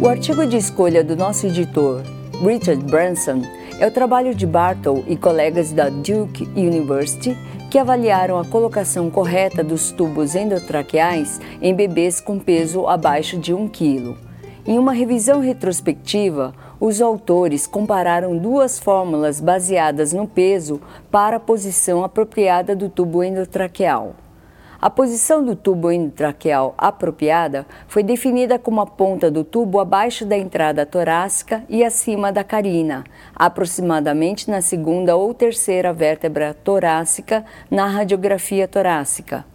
[0.00, 2.02] O artigo de escolha do nosso editor,
[2.44, 3.40] Richard Branson,
[3.80, 7.34] é o trabalho de Bartle e colegas da Duke University
[7.70, 13.68] que avaliaram a colocação correta dos tubos endotraqueais em bebês com peso abaixo de 1
[13.68, 14.14] kg.
[14.66, 20.78] Em uma revisão retrospectiva, os autores compararam duas fórmulas baseadas no peso
[21.10, 24.14] para a posição apropriada do tubo endotraqueal.
[24.80, 30.36] A posição do tubo endotraqueal apropriada foi definida como a ponta do tubo abaixo da
[30.36, 33.02] entrada torácica e acima da carina,
[33.34, 39.46] aproximadamente na segunda ou terceira vértebra torácica na radiografia torácica.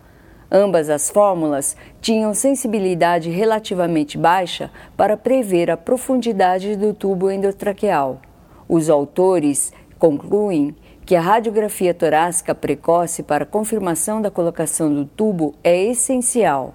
[0.52, 8.20] Ambas as fórmulas tinham sensibilidade relativamente baixa para prever a profundidade do tubo endotraqueal.
[8.68, 10.76] Os autores concluem
[11.12, 16.74] que a radiografia torácica precoce para confirmação da colocação do tubo é essencial.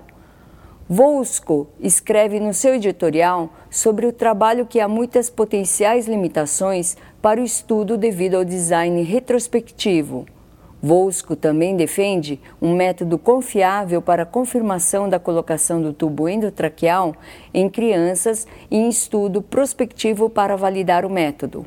[0.86, 7.44] Volsco escreve no seu editorial sobre o trabalho que há muitas potenciais limitações para o
[7.44, 10.26] estudo devido ao design retrospectivo.
[10.82, 17.16] Volsco também defende um método confiável para a confirmação da colocação do tubo endotraqueal
[17.54, 21.64] em crianças e em estudo prospectivo para validar o método.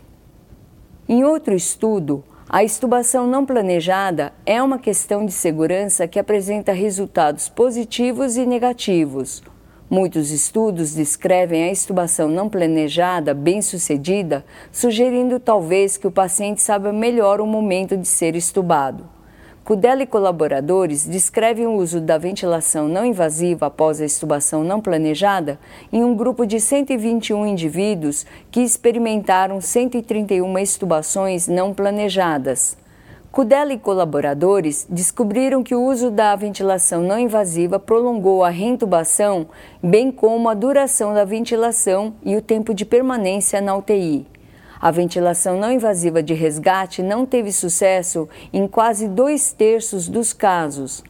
[1.07, 7.47] Em outro estudo, a estubação não planejada é uma questão de segurança que apresenta resultados
[7.47, 9.43] positivos e negativos.
[9.87, 17.39] Muitos estudos descrevem a estubação não planejada bem-sucedida, sugerindo talvez que o paciente saiba melhor
[17.39, 19.18] o momento de ser estubado.
[19.63, 25.59] Cudella e colaboradores descrevem o uso da ventilação não invasiva após a estubação não planejada
[25.93, 32.77] em um grupo de 121 indivíduos que experimentaram 131 estubações não planejadas.
[33.31, 39.47] Cudella e colaboradores descobriram que o uso da ventilação não invasiva prolongou a reintubação,
[39.83, 44.25] bem como a duração da ventilação e o tempo de permanência na UTI.
[44.81, 51.03] A ventilação não invasiva de resgate não teve sucesso em quase dois terços dos casos.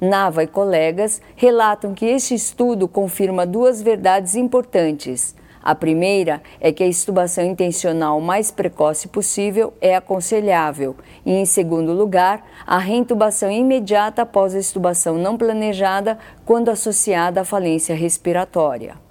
[0.00, 5.36] Nava e colegas relatam que este estudo confirma duas verdades importantes.
[5.62, 11.92] A primeira é que a estubação intencional mais precoce possível é aconselhável, e, em segundo
[11.92, 19.01] lugar, a reintubação imediata após a estubação não planejada quando associada à falência respiratória.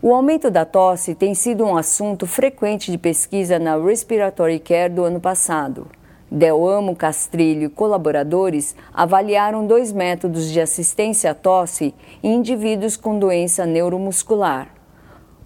[0.00, 5.02] O aumento da tosse tem sido um assunto frequente de pesquisa na Respiratory Care do
[5.02, 5.88] ano passado.
[6.30, 11.92] Delamo Castrilho e colaboradores avaliaram dois métodos de assistência à tosse
[12.22, 14.77] em indivíduos com doença neuromuscular.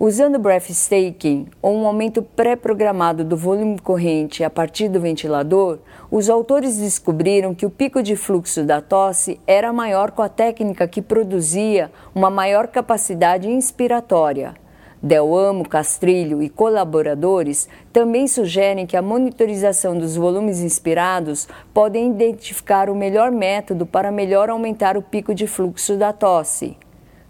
[0.04, 5.78] Usando breathtaking ou um aumento pré-programado do volume corrente a partir do ventilador,
[6.10, 10.88] os autores descobriram que o pico de fluxo da tosse era maior com a técnica
[10.88, 14.54] que produzia uma maior capacidade inspiratória.
[15.00, 22.94] Delamo, Castrilho e colaboradores também sugerem que a monitorização dos volumes inspirados podem identificar o
[22.96, 26.76] melhor método para melhor aumentar o pico de fluxo da tosse.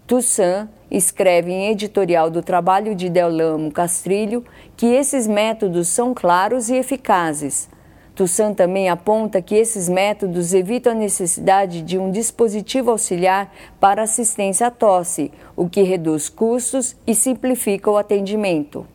[0.07, 4.45] Toussaint escreve em editorial do trabalho de Delamo Castrilho
[4.77, 7.67] que esses métodos são claros e eficazes.
[8.13, 14.67] Toussaint também aponta que esses métodos evitam a necessidade de um dispositivo auxiliar para assistência
[14.67, 18.85] à tosse, o que reduz custos e simplifica o atendimento.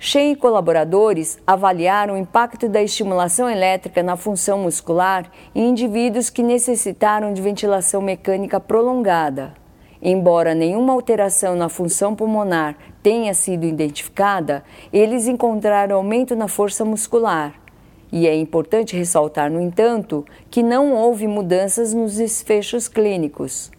[0.00, 6.42] Shen e colaboradores avaliaram o impacto da estimulação elétrica na função muscular em indivíduos que
[6.42, 9.54] necessitaram de ventilação mecânica prolongada.
[10.00, 17.54] Embora nenhuma alteração na função pulmonar tenha sido identificada, eles encontraram aumento na força muscular.
[18.10, 23.70] E é importante ressaltar, no entanto, que não houve mudanças nos desfechos clínicos.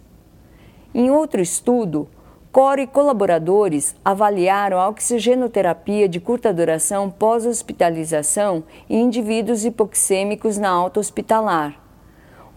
[0.93, 2.07] Em outro estudo,
[2.51, 10.99] Core e colaboradores avaliaram a oxigenoterapia de curta duração pós-hospitalização em indivíduos hipoxêmicos na alta
[10.99, 11.88] hospitalar.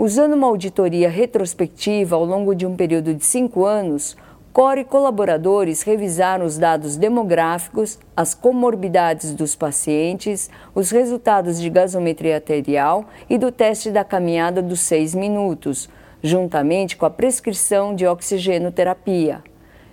[0.02, 4.16] Usando uma auditoria retrospectiva ao longo de um período de cinco anos,
[4.52, 13.04] Core colaboradores revisaram os dados demográficos, as comorbidades dos pacientes, os resultados de gasometria arterial
[13.31, 15.88] e do teste da caminhada dos seis minutos,
[16.20, 19.40] juntamente com a prescrição de oxigenoterapia.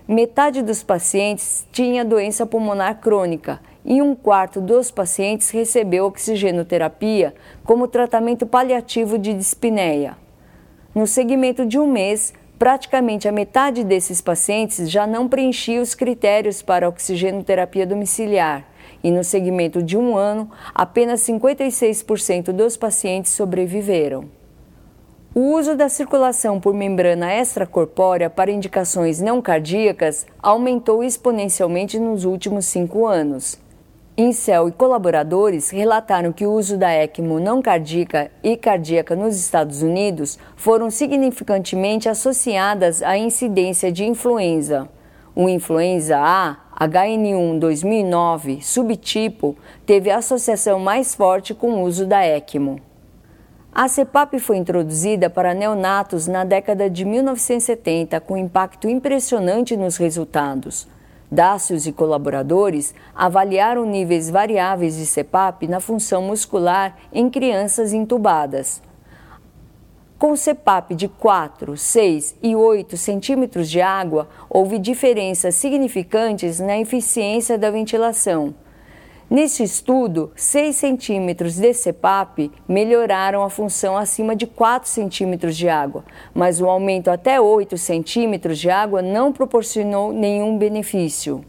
[0.07, 3.59] Metade dos pacientes tinha doença pulmonar crônica
[3.89, 7.33] e um quarto dos pacientes recebeu oxigenoterapia
[7.63, 10.15] como tratamento paliativo de dispneia.
[10.93, 16.61] No segmento de um mês, praticamente a metade desses pacientes já não preenchia os critérios
[16.61, 18.67] para oxigenoterapia domiciliar,
[19.03, 24.25] e no segmento de um ano, apenas 56% dos pacientes sobreviveram.
[25.33, 32.65] O uso da circulação por membrana extracorpórea para indicações não cardíacas aumentou exponencialmente nos últimos
[32.65, 33.57] cinco anos.
[34.19, 39.81] Incel e colaboradores relataram que o uso da ECMO não cardíaca e cardíaca nos Estados
[39.81, 44.89] Unidos foram significantemente associadas à incidência de influenza.
[45.33, 49.55] O influenza A, HN1 2009, subtipo,
[49.85, 52.81] teve associação mais forte com o uso da ECMO.
[53.71, 60.89] A CEPAP foi introduzida para neonatos na década de 1970 com impacto impressionante nos resultados.
[61.31, 68.81] Dácios e colaboradores avaliaram níveis variáveis de CPAP na função muscular em crianças intubadas.
[70.17, 77.57] Com CPAP de 4, 6 e 8 centímetros de água, houve diferenças significantes na eficiência
[77.57, 78.53] da ventilação.
[79.29, 86.03] Neste estudo, 6 centímetros de CPAP melhoraram a função acima de 4 centímetros de água,
[86.33, 91.45] mas o aumento até 8 centímetros de água não proporcionou nenhum benefício.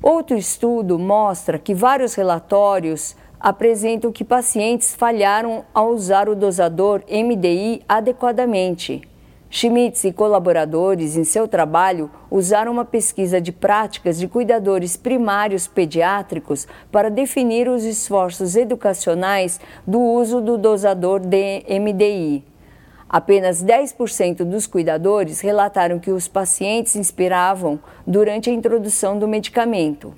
[0.00, 7.82] Outro estudo mostra que vários relatórios apresentam que pacientes falharam ao usar o dosador MDI
[7.88, 9.09] adequadamente.
[9.52, 16.68] Schmitz e colaboradores, em seu trabalho, usaram uma pesquisa de práticas de cuidadores primários pediátricos
[16.92, 22.44] para definir os esforços educacionais do uso do dosador de MDI.
[23.08, 30.14] Apenas 10% dos cuidadores relataram que os pacientes inspiravam durante a introdução do medicamento.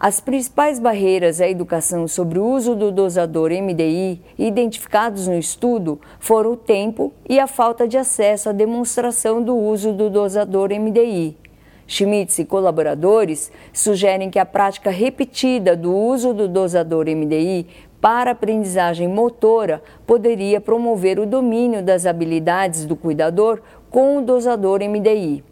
[0.00, 6.52] As principais barreiras à educação sobre o uso do dosador MDI identificados no estudo foram
[6.52, 11.36] o tempo e a falta de acesso à demonstração do uso do dosador MDI.
[11.84, 17.66] Schmitz e colaboradores sugerem que a prática repetida do uso do dosador MDI
[18.00, 23.60] para aprendizagem motora poderia promover o domínio das habilidades do cuidador
[23.90, 25.47] com o dosador MDI.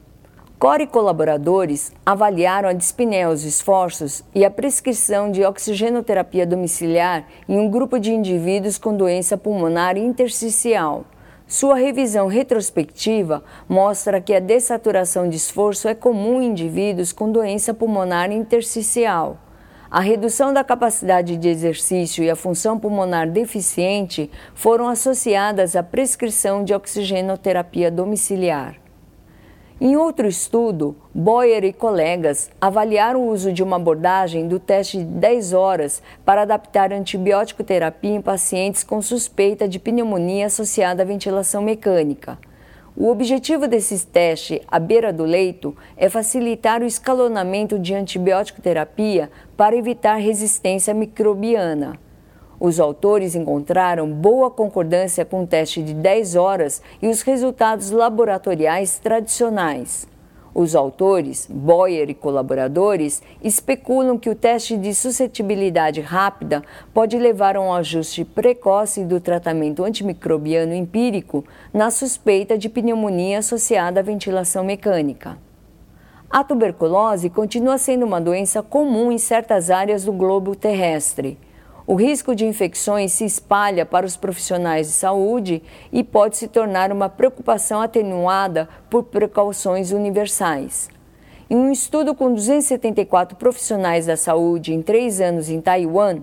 [0.59, 7.69] Core colaboradores avaliaram a dispneia aos esforços e a prescrição de oxigenoterapia domiciliar em um
[7.69, 11.05] grupo de indivíduos com doença pulmonar intersticial.
[11.47, 17.75] Sua revisão retrospectiva mostra que a dessaturação de esforço é comum em indivíduos com doença
[17.75, 19.37] pulmonar intersticial.
[19.91, 26.65] A redução da capacidade de exercício e a função pulmonar deficiente foram associadas à prescrição
[26.65, 28.86] de oxigenoterapia domiciliar.
[29.79, 35.05] Em outro estudo, Boyer e colegas avaliaram o uso de uma abordagem do teste de
[35.05, 41.61] 10 horas para adaptar antibiótico terapia em pacientes com suspeita de pneumonia associada à ventilação
[41.61, 42.39] mecânica.
[42.97, 49.31] O objetivo desse teste à beira do leito é facilitar o escalonamento de antibiótico terapia
[49.59, 52.06] para evitar resistência microbiana.
[52.59, 58.99] Os autores encontraram boa concordância com o teste de 10 horas e os resultados laboratoriais
[58.99, 60.09] tradicionais.
[60.59, 66.63] Os autores, Boyer e colaboradores, especulam que o teste de suscetibilidade rápida
[66.95, 71.45] pode levar a um ajuste precoce do tratamento antimicrobiano empírico
[71.75, 75.37] na suspeita de pneumonia associada à ventilação mecânica.
[76.31, 81.39] A tuberculose continua sendo uma doença comum em certas áreas do globo terrestre.
[81.89, 85.63] O risco de infecções se espalha para os profissionais de saúde
[85.93, 90.89] e pode se tornar uma preocupação atenuada por precauções universais.
[91.49, 96.23] Em um estudo com 274 profissionais da saúde em três anos em Taiwan,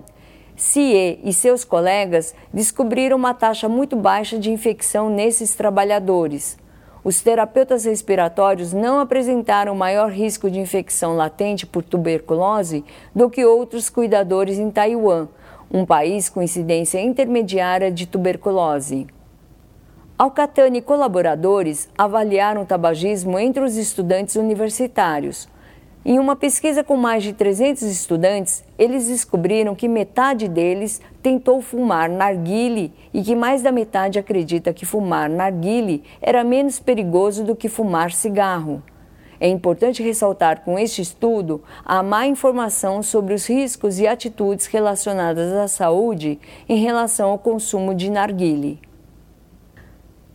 [0.54, 6.58] CIE e seus colegas descobriram uma taxa muito baixa de infecção nesses trabalhadores.
[7.02, 12.84] Os terapeutas respiratórios não apresentaram maior risco de infecção latente por tuberculose
[13.14, 15.28] do que outros cuidadores em Taiwan,
[15.74, 19.08] um país com incidência intermediária de tuberculose.
[20.16, 25.48] Alcatani e colaboradores avaliaram o tabagismo entre os estudantes universitários.
[26.04, 32.08] Em uma pesquisa com mais de 300 estudantes, eles descobriram que metade deles tentou fumar
[32.08, 37.68] narguile e que mais da metade acredita que fumar narguile era menos perigoso do que
[37.68, 38.80] fumar cigarro.
[39.44, 45.52] É importante ressaltar com este estudo a má informação sobre os riscos e atitudes relacionadas
[45.52, 48.80] à saúde em relação ao consumo de narguile.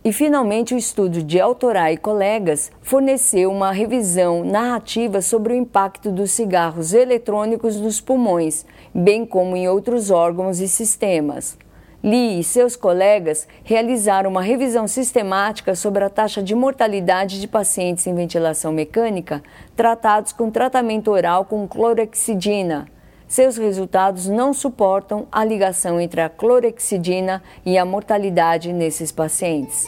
[0.04, 6.12] E finalmente, o estudo de Autorai e colegas forneceu uma revisão narrativa sobre o impacto
[6.12, 8.64] dos cigarros eletrônicos nos pulmões,
[8.94, 11.58] bem como em outros órgãos e sistemas.
[12.02, 18.06] Lee e seus colegas realizaram uma revisão sistemática sobre a taxa de mortalidade de pacientes
[18.06, 19.42] em ventilação mecânica
[19.76, 22.86] tratados com tratamento oral com clorexidina.
[23.28, 29.86] seus resultados não suportam a ligação entre a clorexidina e a mortalidade nesses pacientes.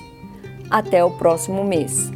[0.70, 2.10] Até o próximo mês.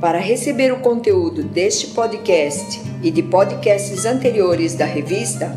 [0.00, 5.56] Para receber o conteúdo deste podcast e de podcasts anteriores da revista,